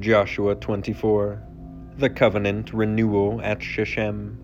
Joshua 0.00 0.54
24 0.54 1.42
The 1.98 2.10
covenant 2.10 2.72
renewal 2.72 3.40
at 3.42 3.62
Shechem. 3.62 4.38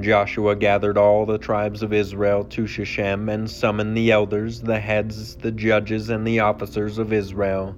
Joshua 0.00 0.56
gathered 0.56 0.96
all 0.96 1.26
the 1.26 1.38
tribes 1.38 1.82
of 1.82 1.92
Israel 1.92 2.44
to 2.44 2.66
Shechem 2.66 3.28
and 3.28 3.50
summoned 3.50 3.96
the 3.96 4.10
elders, 4.10 4.60
the 4.60 4.80
heads, 4.80 5.36
the 5.36 5.52
judges, 5.52 6.10
and 6.10 6.26
the 6.26 6.40
officers 6.40 6.98
of 6.98 7.12
Israel. 7.12 7.76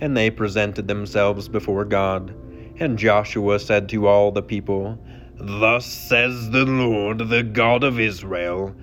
And 0.00 0.16
they 0.16 0.30
presented 0.30 0.88
themselves 0.88 1.48
before 1.48 1.84
God. 1.84 2.34
And 2.80 2.98
Joshua 2.98 3.58
said 3.58 3.88
to 3.90 4.06
all 4.06 4.32
the 4.32 4.42
people, 4.42 4.98
Thus 5.36 5.86
says 5.86 6.50
the 6.50 6.64
Lord, 6.64 7.28
the 7.28 7.42
God 7.42 7.84
of 7.84 8.00
Israel 8.00 8.74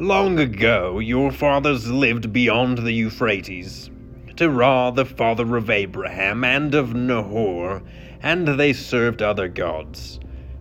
Long 0.00 0.40
ago 0.40 0.98
your 0.98 1.30
fathers 1.30 1.88
lived 1.88 2.32
beyond 2.32 2.78
the 2.78 2.92
Euphrates 2.92 3.90
Terah 4.36 4.90
the 4.92 5.04
father 5.04 5.56
of 5.56 5.70
Abraham 5.70 6.42
and 6.42 6.74
of 6.74 6.92
Nahor, 6.92 7.82
and 8.20 8.48
they 8.48 8.72
served 8.72 9.22
other 9.22 9.46
gods. 9.46 10.18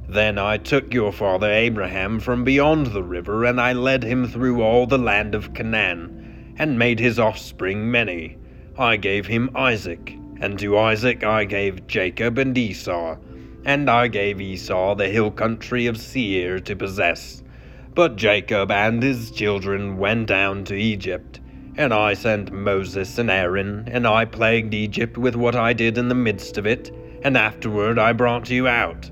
Then 0.07 0.37
I 0.37 0.57
took 0.57 0.93
your 0.93 1.11
father 1.11 1.49
Abraham 1.51 2.19
from 2.19 2.43
beyond 2.43 2.87
the 2.87 3.01
river, 3.01 3.45
and 3.45 3.59
I 3.59 3.73
led 3.73 4.03
him 4.03 4.27
through 4.27 4.61
all 4.61 4.85
the 4.85 4.99
land 4.99 5.33
of 5.33 5.55
Canaan, 5.55 6.53
and 6.59 6.77
made 6.77 6.99
his 6.99 7.17
offspring 7.17 7.89
many. 7.89 8.37
I 8.77 8.95
gave 8.95 9.25
him 9.25 9.49
Isaac, 9.55 10.15
and 10.39 10.59
to 10.59 10.77
Isaac 10.77 11.23
I 11.23 11.45
gave 11.45 11.87
Jacob 11.87 12.37
and 12.37 12.55
Esau, 12.55 13.17
and 13.65 13.89
I 13.89 14.07
gave 14.07 14.39
Esau 14.39 14.93
the 14.93 15.09
hill 15.09 15.31
country 15.31 15.87
of 15.87 15.97
Seir 15.97 16.59
to 16.59 16.75
possess. 16.75 17.41
But 17.95 18.17
Jacob 18.17 18.69
and 18.69 19.01
his 19.01 19.31
children 19.31 19.97
went 19.97 20.27
down 20.27 20.63
to 20.65 20.75
Egypt 20.75 21.39
and 21.75 21.91
I 21.91 22.13
sent 22.13 22.51
Moses 22.51 23.17
and 23.17 23.31
Aaron, 23.31 23.87
and 23.91 24.05
I 24.05 24.25
plagued 24.25 24.73
Egypt 24.73 25.17
with 25.17 25.35
what 25.35 25.55
I 25.55 25.73
did 25.73 25.97
in 25.97 26.07
the 26.07 26.15
midst 26.15 26.57
of 26.57 26.67
it, 26.67 26.91
and 27.23 27.35
afterward 27.35 27.97
I 27.97 28.13
brought 28.13 28.49
you 28.49 28.67
out. 28.67 29.09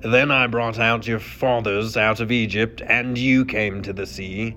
Then 0.00 0.30
I 0.30 0.46
brought 0.46 0.78
out 0.78 1.08
your 1.08 1.18
fathers 1.18 1.96
out 1.96 2.20
of 2.20 2.30
Egypt, 2.30 2.82
and 2.86 3.18
you 3.18 3.44
came 3.44 3.82
to 3.82 3.92
the 3.92 4.06
sea. 4.06 4.54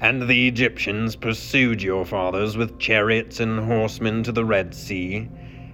And 0.00 0.28
the 0.28 0.48
Egyptians 0.48 1.16
pursued 1.16 1.82
your 1.82 2.04
fathers 2.04 2.56
with 2.56 2.78
chariots 2.78 3.40
and 3.40 3.58
horsemen 3.60 4.22
to 4.24 4.32
the 4.32 4.44
Red 4.44 4.74
Sea. 4.74 5.28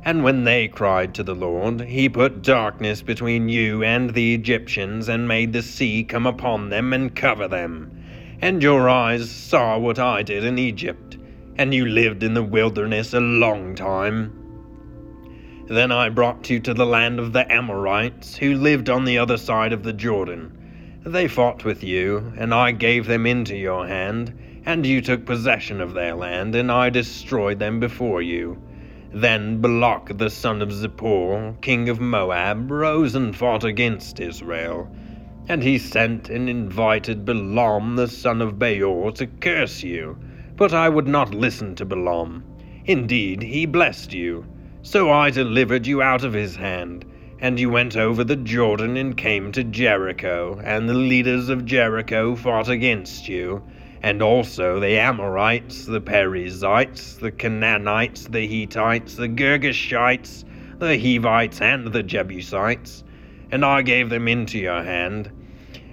And 0.04 0.22
when 0.22 0.44
they 0.44 0.68
cried 0.68 1.14
to 1.14 1.22
the 1.22 1.34
Lord, 1.34 1.80
he 1.82 2.08
put 2.08 2.42
darkness 2.42 3.02
between 3.02 3.48
you 3.48 3.82
and 3.82 4.14
the 4.14 4.34
Egyptians, 4.34 5.08
and 5.08 5.28
made 5.28 5.52
the 5.52 5.62
sea 5.62 6.04
come 6.04 6.26
upon 6.26 6.70
them 6.70 6.92
and 6.92 7.14
cover 7.14 7.48
them 7.48 7.90
and 8.40 8.62
your 8.62 8.88
eyes 8.88 9.30
saw 9.30 9.78
what 9.78 9.98
I 9.98 10.22
did 10.22 10.44
in 10.44 10.58
Egypt, 10.58 11.16
and 11.56 11.74
you 11.74 11.86
lived 11.86 12.22
in 12.22 12.34
the 12.34 12.42
wilderness 12.42 13.12
a 13.12 13.20
long 13.20 13.74
time. 13.74 14.32
Then 15.66 15.92
I 15.92 16.08
brought 16.08 16.48
you 16.48 16.60
to 16.60 16.72
the 16.72 16.86
land 16.86 17.18
of 17.18 17.32
the 17.32 17.50
Amorites, 17.52 18.36
who 18.36 18.54
lived 18.54 18.88
on 18.88 19.04
the 19.04 19.18
other 19.18 19.36
side 19.36 19.72
of 19.72 19.82
the 19.82 19.92
Jordan. 19.92 21.00
They 21.04 21.28
fought 21.28 21.64
with 21.64 21.82
you, 21.82 22.32
and 22.36 22.54
I 22.54 22.72
gave 22.72 23.06
them 23.06 23.26
into 23.26 23.56
your 23.56 23.86
hand, 23.86 24.32
and 24.64 24.86
you 24.86 25.00
took 25.00 25.26
possession 25.26 25.80
of 25.80 25.94
their 25.94 26.14
land, 26.14 26.54
and 26.54 26.70
I 26.70 26.90
destroyed 26.90 27.58
them 27.58 27.80
before 27.80 28.22
you. 28.22 28.62
Then 29.12 29.60
Balak 29.60 30.16
the 30.18 30.30
son 30.30 30.62
of 30.62 30.68
Zippor, 30.68 31.60
king 31.60 31.88
of 31.88 31.98
Moab, 31.98 32.70
rose 32.70 33.14
and 33.14 33.34
fought 33.34 33.64
against 33.64 34.20
Israel. 34.20 34.88
And 35.48 35.62
he 35.62 35.78
sent 35.78 36.28
and 36.28 36.46
invited 36.46 37.24
Balaam 37.24 37.96
the 37.96 38.06
son 38.06 38.42
of 38.42 38.58
Beor 38.58 39.12
to 39.12 39.26
curse 39.26 39.82
you. 39.82 40.18
But 40.56 40.74
I 40.74 40.90
would 40.90 41.08
not 41.08 41.34
listen 41.34 41.74
to 41.76 41.86
Balaam. 41.86 42.44
Indeed, 42.84 43.42
he 43.42 43.64
blessed 43.64 44.12
you. 44.12 44.44
So 44.82 45.10
I 45.10 45.30
delivered 45.30 45.86
you 45.86 46.02
out 46.02 46.22
of 46.22 46.34
his 46.34 46.56
hand. 46.56 47.06
And 47.40 47.58
you 47.58 47.70
went 47.70 47.96
over 47.96 48.24
the 48.24 48.36
Jordan 48.36 48.96
and 48.96 49.16
came 49.16 49.50
to 49.52 49.64
Jericho, 49.64 50.60
and 50.64 50.88
the 50.88 50.94
leaders 50.94 51.48
of 51.48 51.64
Jericho 51.64 52.34
fought 52.34 52.68
against 52.68 53.28
you, 53.28 53.62
and 54.02 54.20
also 54.20 54.80
the 54.80 54.98
Amorites, 54.98 55.86
the 55.86 56.00
Perizzites, 56.00 57.14
the 57.14 57.30
Canaanites, 57.30 58.26
the 58.26 58.46
Hittites, 58.46 59.14
the 59.14 59.28
Girgashites, 59.28 60.44
the 60.78 60.98
Hivites, 60.98 61.60
and 61.60 61.86
the 61.86 62.02
Jebusites. 62.02 63.04
And 63.50 63.64
I 63.64 63.82
gave 63.82 64.10
them 64.10 64.28
into 64.28 64.58
your 64.58 64.82
hand, 64.82 65.30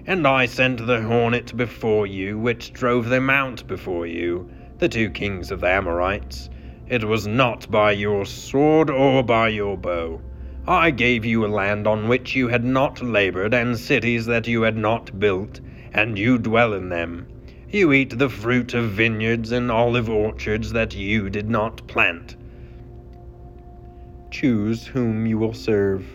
and 0.07 0.27
I 0.27 0.45
sent 0.45 0.85
the 0.85 1.01
hornet 1.01 1.57
before 1.57 2.05
you, 2.05 2.37
which 2.37 2.73
drove 2.73 3.09
them 3.09 3.29
out 3.29 3.65
before 3.67 4.05
you, 4.05 4.49
the 4.77 4.89
two 4.89 5.09
kings 5.09 5.51
of 5.51 5.61
the 5.61 5.69
Amorites. 5.69 6.49
It 6.87 7.03
was 7.03 7.25
not 7.25 7.69
by 7.71 7.93
your 7.93 8.25
sword 8.25 8.91
or 8.91 9.23
by 9.23 9.49
your 9.49 9.77
bow. 9.77 10.21
I 10.67 10.91
gave 10.91 11.25
you 11.25 11.45
a 11.45 11.47
land 11.47 11.87
on 11.87 12.07
which 12.07 12.35
you 12.35 12.47
had 12.47 12.63
not 12.63 13.01
labored, 13.01 13.53
and 13.53 13.77
cities 13.77 14.27
that 14.27 14.47
you 14.47 14.61
had 14.61 14.77
not 14.77 15.19
built, 15.19 15.59
and 15.93 16.17
you 16.17 16.37
dwell 16.37 16.73
in 16.73 16.89
them. 16.89 17.27
You 17.69 17.91
eat 17.91 18.17
the 18.17 18.29
fruit 18.29 18.73
of 18.75 18.91
vineyards 18.91 19.51
and 19.51 19.71
olive 19.71 20.09
orchards 20.09 20.71
that 20.73 20.95
you 20.95 21.29
did 21.31 21.49
not 21.49 21.87
plant. 21.87 22.35
Choose 24.29 24.85
whom 24.85 25.25
you 25.25 25.37
will 25.39 25.53
serve. 25.53 26.14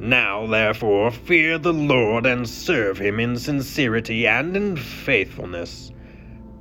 Now, 0.00 0.44
therefore, 0.46 1.12
fear 1.12 1.56
the 1.56 1.72
Lord 1.72 2.26
and 2.26 2.48
serve 2.48 2.98
him 2.98 3.20
in 3.20 3.36
sincerity 3.36 4.26
and 4.26 4.56
in 4.56 4.76
faithfulness. 4.76 5.92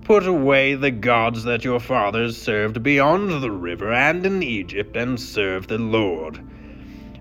Put 0.03 0.27
away 0.27 0.75
the 0.75 0.91
gods 0.91 1.43
that 1.45 1.63
your 1.63 1.79
fathers 1.79 2.39
served 2.39 2.83
beyond 2.83 3.41
the 3.41 3.49
river 3.49 3.91
and 3.91 4.23
in 4.23 4.43
Egypt, 4.43 4.95
and 4.95 5.19
serve 5.19 5.65
the 5.65 5.79
Lord. 5.79 6.41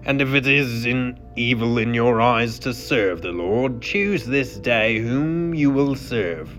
And 0.04 0.20
if 0.20 0.34
it 0.34 0.46
is 0.46 0.84
in 0.84 1.18
evil 1.34 1.78
in 1.78 1.94
your 1.94 2.20
eyes 2.20 2.58
to 2.58 2.74
serve 2.74 3.22
the 3.22 3.32
Lord, 3.32 3.80
choose 3.80 4.26
this 4.26 4.58
day 4.58 4.98
whom 4.98 5.54
you 5.54 5.70
will 5.70 5.94
serve, 5.94 6.50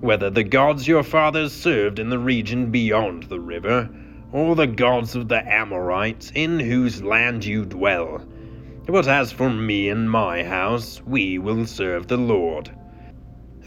whether 0.00 0.30
the 0.30 0.44
gods 0.44 0.86
your 0.86 1.02
fathers 1.02 1.52
served 1.52 1.98
in 1.98 2.10
the 2.10 2.18
region 2.20 2.70
beyond 2.70 3.24
the 3.24 3.40
river, 3.40 3.90
or 4.30 4.54
the 4.54 4.68
gods 4.68 5.16
of 5.16 5.26
the 5.26 5.44
Amorites 5.52 6.30
in 6.36 6.60
whose 6.60 7.02
land 7.02 7.44
you 7.44 7.64
dwell 7.64 8.24
but 8.90 9.06
as 9.06 9.30
for 9.30 9.50
me 9.50 9.88
and 9.88 10.10
my 10.10 10.42
house, 10.42 11.00
we 11.06 11.38
will 11.38 11.64
serve 11.64 12.08
the 12.08 12.16
Lord. 12.16 12.70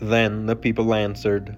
Then 0.02 0.46
the 0.46 0.56
people 0.56 0.94
answered, 0.94 1.56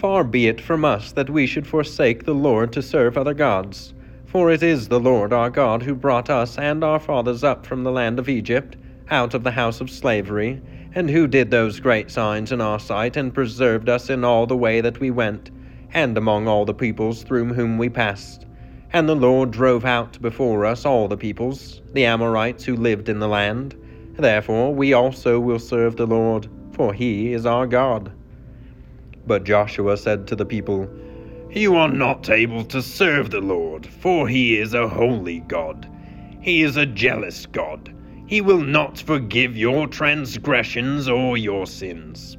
Far 0.00 0.24
be 0.24 0.48
it 0.48 0.60
from 0.60 0.84
us 0.84 1.12
that 1.12 1.30
we 1.30 1.46
should 1.46 1.66
forsake 1.66 2.24
the 2.24 2.34
Lord 2.34 2.72
to 2.72 2.82
serve 2.82 3.16
other 3.16 3.34
gods. 3.34 3.94
For 4.26 4.50
it 4.50 4.62
is 4.62 4.88
the 4.88 5.00
Lord 5.00 5.32
our 5.32 5.50
God 5.50 5.82
who 5.82 5.94
brought 5.94 6.30
us 6.30 6.58
and 6.58 6.82
our 6.82 7.00
fathers 7.00 7.44
up 7.44 7.66
from 7.66 7.82
the 7.82 7.92
land 7.92 8.18
of 8.18 8.28
Egypt, 8.28 8.76
out 9.10 9.34
of 9.34 9.42
the 9.42 9.50
house 9.50 9.80
of 9.80 9.90
slavery, 9.90 10.60
and 10.94 11.10
who 11.10 11.26
did 11.26 11.50
those 11.50 11.80
great 11.80 12.10
signs 12.10 12.52
in 12.52 12.60
our 12.60 12.78
sight, 12.78 13.16
and 13.16 13.34
preserved 13.34 13.88
us 13.88 14.10
in 14.10 14.24
all 14.24 14.46
the 14.46 14.56
way 14.56 14.80
that 14.80 15.00
we 15.00 15.10
went, 15.10 15.50
and 15.92 16.16
among 16.16 16.46
all 16.46 16.64
the 16.64 16.74
peoples 16.74 17.22
through 17.22 17.46
whom 17.52 17.78
we 17.78 17.88
passed. 17.88 18.46
And 18.92 19.08
the 19.08 19.14
Lord 19.14 19.52
drove 19.52 19.84
out 19.84 20.20
before 20.20 20.66
us 20.66 20.84
all 20.84 21.06
the 21.06 21.16
peoples, 21.16 21.80
the 21.92 22.04
Amorites 22.04 22.64
who 22.64 22.74
lived 22.74 23.08
in 23.08 23.20
the 23.20 23.28
land. 23.28 23.76
Therefore 24.18 24.74
we 24.74 24.92
also 24.92 25.38
will 25.38 25.60
serve 25.60 25.96
the 25.96 26.06
Lord, 26.06 26.48
for 26.72 26.92
he 26.92 27.32
is 27.32 27.46
our 27.46 27.66
God. 27.68 28.12
But 29.26 29.44
Joshua 29.44 29.96
said 29.96 30.26
to 30.26 30.34
the 30.34 30.44
people, 30.44 30.88
You 31.50 31.76
are 31.76 31.88
not 31.88 32.28
able 32.30 32.64
to 32.64 32.82
serve 32.82 33.30
the 33.30 33.40
Lord, 33.40 33.86
for 33.86 34.26
he 34.26 34.58
is 34.58 34.74
a 34.74 34.88
holy 34.88 35.40
God. 35.40 35.88
He 36.40 36.62
is 36.62 36.76
a 36.76 36.86
jealous 36.86 37.46
God. 37.46 37.94
He 38.26 38.40
will 38.40 38.62
not 38.62 38.98
forgive 38.98 39.56
your 39.56 39.86
transgressions 39.86 41.08
or 41.08 41.36
your 41.36 41.66
sins. 41.66 42.38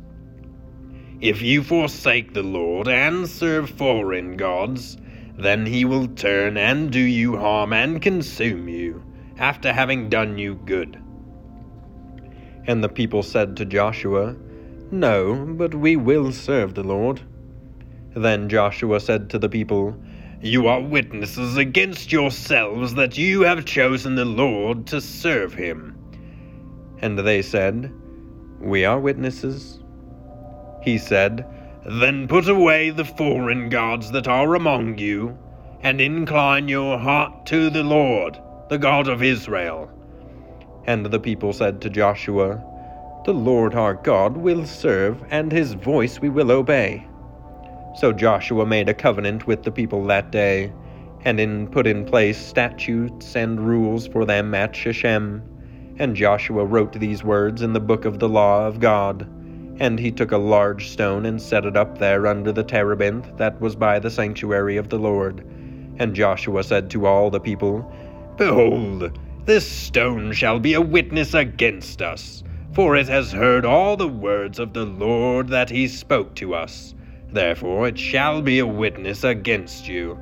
If 1.22 1.42
you 1.42 1.64
forsake 1.64 2.34
the 2.34 2.44
Lord 2.44 2.88
and 2.88 3.28
serve 3.28 3.70
foreign 3.70 4.36
gods, 4.38 4.98
then 5.42 5.66
he 5.66 5.86
will 5.86 6.08
turn 6.08 6.58
and 6.58 6.92
do 6.92 7.00
you 7.00 7.38
harm 7.38 7.74
and 7.74 8.02
consume 8.02 8.68
you, 8.70 9.04
after 9.38 9.74
having 9.74 10.10
done 10.10 10.38
you 10.38 10.56
good. 10.56 11.02
And 12.68 12.84
the 12.84 12.90
people 12.90 13.24
said 13.24 13.58
to 13.58 13.66
Joshua, 13.66 14.36
No, 14.92 15.46
but 15.58 15.74
we 15.74 15.96
will 15.96 16.32
serve 16.32 16.76
the 16.76 16.84
Lord. 16.84 17.22
Then 18.16 18.50
Joshua 18.50 19.00
said 19.00 19.30
to 19.32 19.40
the 19.40 19.50
people, 19.50 19.96
You 20.42 20.68
are 20.68 20.82
witnesses 20.82 21.58
against 21.58 22.12
yourselves 22.12 22.94
that 22.96 23.18
you 23.18 23.42
have 23.42 23.66
chosen 23.66 24.16
the 24.16 24.26
Lord 24.26 24.86
to 24.88 25.02
serve 25.02 25.54
him. 25.54 25.98
And 27.00 27.18
they 27.18 27.42
said, 27.42 27.92
We 28.60 28.86
are 28.86 29.00
witnesses. 29.00 29.80
He 30.84 30.98
said, 30.98 31.46
Then 31.86 32.28
put 32.28 32.48
away 32.48 32.92
the 32.92 33.06
foreign 33.06 33.70
gods 33.70 34.12
that 34.12 34.28
are 34.28 34.54
among 34.54 35.00
you, 35.00 35.38
and 35.82 36.00
incline 36.00 36.68
your 36.68 37.00
heart 37.00 37.48
to 37.48 37.72
the 37.72 37.84
Lord, 37.84 38.38
the 38.70 38.78
God 38.78 39.08
of 39.08 39.24
Israel. 39.24 39.90
And 40.86 41.06
the 41.06 41.20
people 41.20 41.54
said 41.54 41.82
to 41.82 41.90
Joshua, 41.90 42.64
The 43.26 43.34
Lord 43.34 43.74
our 43.74 43.96
God 43.96 44.38
will 44.38 44.66
serve, 44.66 45.24
and 45.32 45.52
his 45.52 45.74
voice 45.74 46.20
we 46.20 46.30
will 46.30 46.52
obey. 46.52 47.08
So 47.96 48.14
Joshua 48.14 48.66
made 48.66 48.88
a 48.88 48.94
covenant 48.94 49.48
with 49.48 49.64
the 49.64 49.72
people 49.72 50.06
that 50.06 50.32
day, 50.32 50.72
and 51.26 51.40
in 51.40 51.68
put 51.68 51.88
in 51.88 52.06
place 52.06 52.38
statutes 52.38 53.36
and 53.36 53.60
rules 53.60 54.08
for 54.08 54.26
them 54.26 54.54
at 54.54 54.76
Shechem. 54.76 55.42
And 55.98 56.16
Joshua 56.16 56.64
wrote 56.64 56.94
these 56.94 57.24
words 57.24 57.64
in 57.64 57.74
the 57.74 57.80
book 57.80 58.06
of 58.06 58.20
the 58.20 58.30
law 58.30 58.68
of 58.68 58.80
God. 58.80 59.28
And 59.82 59.98
he 59.98 60.12
took 60.12 60.32
a 60.32 60.38
large 60.38 60.90
stone 60.90 61.26
and 61.26 61.42
set 61.42 61.66
it 61.66 61.76
up 61.76 61.98
there 61.98 62.28
under 62.28 62.52
the 62.52 62.64
terebinth 62.64 63.36
that 63.38 63.60
was 63.60 63.76
by 63.76 63.98
the 63.98 64.12
sanctuary 64.12 64.78
of 64.78 64.90
the 64.90 65.00
Lord. 65.00 65.44
And 65.98 66.14
Joshua 66.14 66.64
said 66.64 66.88
to 66.92 67.08
all 67.08 67.32
the 67.32 67.40
people, 67.40 67.92
Behold, 68.38 69.18
this 69.46 69.68
stone 69.68 70.34
shall 70.34 70.60
be 70.60 70.76
a 70.76 70.82
witness 70.82 71.34
against 71.34 72.04
us, 72.04 72.44
for 72.74 72.96
it 72.96 73.08
has 73.08 73.32
heard 73.32 73.66
all 73.66 73.98
the 73.98 74.08
words 74.08 74.60
of 74.60 74.74
the 74.74 74.86
Lord 74.86 75.48
that 75.48 75.72
he 75.72 75.88
spoke 75.88 76.36
to 76.36 76.54
us. 76.54 76.94
Therefore 77.32 77.88
it 77.88 77.98
shall 77.98 78.44
be 78.44 78.60
a 78.60 78.68
witness 78.68 79.24
against 79.24 79.88
you, 79.88 80.16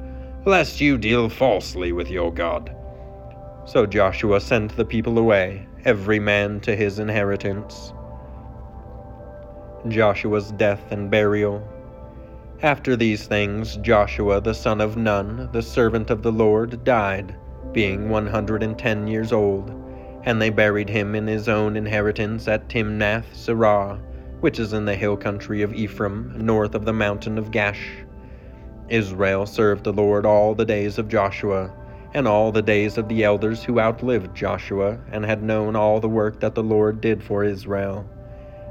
lest 0.46 0.80
you 0.80 0.98
deal 0.98 1.28
falsely 1.28 1.92
with 1.92 2.10
your 2.10 2.34
God. 2.34 2.74
So 3.66 3.86
Joshua 3.86 4.40
sent 4.40 4.78
the 4.78 4.86
people 4.86 5.18
away, 5.18 5.68
every 5.84 6.22
man 6.22 6.62
to 6.62 6.78
his 6.78 6.98
inheritance. 6.98 7.92
Joshua's 9.88 10.52
death 10.52 10.92
and 10.92 11.10
burial. 11.10 11.68
After 12.62 12.96
these 12.96 13.26
things, 13.26 13.78
Joshua 13.78 14.42
the 14.42 14.54
son 14.54 14.82
of 14.82 14.98
Nun, 14.98 15.50
the 15.54 15.62
servant 15.62 16.10
of 16.10 16.22
the 16.22 16.32
Lord, 16.32 16.84
died, 16.84 17.36
being 17.72 18.10
one 18.10 18.28
hundred 18.28 18.64
and 18.64 18.78
ten 18.78 19.08
years 19.08 19.32
old, 19.32 19.72
and 20.24 20.42
they 20.42 20.50
buried 20.50 20.90
him 20.90 21.16
in 21.16 21.28
his 21.28 21.48
own 21.48 21.78
inheritance 21.78 22.48
at 22.48 22.68
Timnath 22.68 23.26
Serah 23.34 24.00
which 24.40 24.60
is 24.60 24.74
in 24.74 24.86
the 24.86 24.96
hill 24.96 25.18
country 25.18 25.62
of 25.62 25.74
Ephraim, 25.74 26.34
north 26.38 26.74
of 26.74 26.86
the 26.86 26.94
mountain 26.94 27.38
of 27.38 27.52
Gaash. 27.52 28.06
Israel 28.88 29.46
served 29.46 29.84
the 29.84 29.94
Lord 29.94 30.26
all 30.26 30.56
the 30.56 30.66
days 30.66 30.98
of 30.98 31.10
Joshua, 31.10 31.72
and 32.14 32.28
all 32.28 32.52
the 32.52 32.62
days 32.62 32.98
of 32.98 33.08
the 33.10 33.24
elders 33.24 33.64
who 33.64 33.80
outlived 33.80 34.34
Joshua, 34.34 34.98
and 35.12 35.26
had 35.26 35.44
known 35.44 35.76
all 35.76 36.00
the 36.00 36.08
work 36.08 36.40
that 36.40 36.56
the 36.56 36.64
Lord 36.64 37.02
did 37.02 37.22
for 37.22 37.44
Israel. 37.44 38.10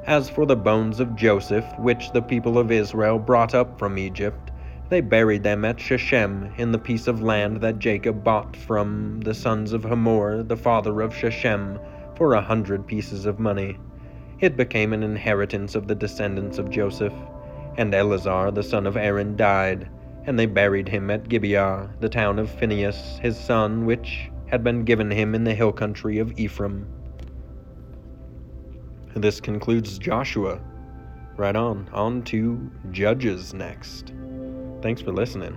As 0.08 0.30
for 0.30 0.46
the 0.46 0.56
bones 0.56 1.00
of 1.00 1.16
Joseph, 1.16 1.66
which 1.78 2.12
the 2.12 2.22
people 2.22 2.56
of 2.56 2.72
Israel 2.72 3.18
brought 3.18 3.54
up 3.54 3.78
from 3.78 3.98
Egypt, 3.98 4.50
they 4.88 5.02
buried 5.02 5.42
them 5.42 5.66
at 5.66 5.78
Shechem, 5.78 6.48
in 6.56 6.72
the 6.72 6.78
piece 6.78 7.08
of 7.08 7.20
land 7.20 7.58
that 7.60 7.78
Jacob 7.78 8.24
bought 8.24 8.56
from 8.56 9.20
the 9.20 9.34
sons 9.34 9.74
of 9.74 9.84
Hamor, 9.84 10.42
the 10.42 10.56
father 10.56 11.02
of 11.02 11.14
Shechem, 11.14 11.78
for 12.16 12.32
a 12.32 12.40
hundred 12.40 12.86
pieces 12.86 13.26
of 13.26 13.38
money. 13.38 13.76
It 14.40 14.56
became 14.56 14.94
an 14.94 15.02
inheritance 15.02 15.74
of 15.74 15.88
the 15.88 15.94
descendants 15.94 16.56
of 16.56 16.70
Joseph. 16.70 17.12
And 17.76 17.94
Eleazar 17.94 18.50
the 18.50 18.62
son 18.62 18.86
of 18.86 18.96
Aaron 18.96 19.36
died, 19.36 19.90
and 20.24 20.38
they 20.38 20.46
buried 20.46 20.88
him 20.88 21.10
at 21.10 21.28
Gibeah, 21.28 21.90
the 22.00 22.08
town 22.08 22.38
of 22.38 22.48
Phinehas, 22.48 23.18
his 23.18 23.38
son, 23.38 23.84
which 23.84 24.30
had 24.46 24.64
been 24.64 24.84
given 24.84 25.10
him 25.10 25.34
in 25.34 25.44
the 25.44 25.54
hill 25.54 25.72
country 25.72 26.18
of 26.18 26.32
Ephraim. 26.40 26.86
This 29.14 29.40
concludes 29.40 29.98
Joshua. 29.98 30.60
Right 31.36 31.56
on, 31.56 31.88
on 31.92 32.22
to 32.24 32.70
Judges 32.90 33.54
next. 33.54 34.12
Thanks 34.82 35.00
for 35.00 35.12
listening. 35.12 35.56